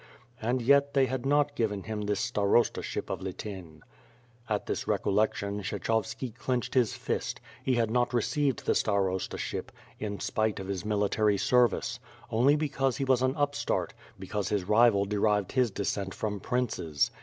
And 0.41 0.63
yet 0.63 0.95
they 0.95 1.05
had 1.05 1.27
not 1.27 1.55
given 1.55 1.83
him 1.83 2.01
this 2.01 2.19
starostaship 2.19 3.11
of 3.11 3.19
Lityn. 3.21 3.81
At 4.49 4.65
this 4.65 4.87
recollection, 4.87 5.61
Kshechovski 5.61 6.33
clenched 6.35 6.73
his 6.73 6.95
fist. 6.95 7.39
He 7.63 7.75
had 7.75 7.91
not 7.91 8.11
received 8.11 8.65
the 8.65 8.73
starostaship, 8.73 9.69
in 9.99 10.19
spite 10.19 10.59
of 10.59 10.65
his 10.69 10.83
military 10.83 11.37
ser 11.37 11.65
WITH 11.65 11.69
FIRE 11.71 11.77
AND 11.77 11.83
SWORD, 11.83 12.01
163 12.31 12.39
vices; 12.39 12.41
only 12.41 12.55
because 12.55 12.97
he 12.97 13.05
was 13.05 13.21
an 13.21 13.35
upstart, 13.39 13.93
because 14.17 14.49
his 14.49 14.63
rival 14.67 15.05
de 15.05 15.19
rived 15.19 15.51
his 15.51 15.69
descent 15.69 16.15
from 16.15 16.39
princes. 16.39 17.11